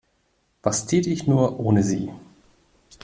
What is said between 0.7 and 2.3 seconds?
täte ich nur ohne Sie?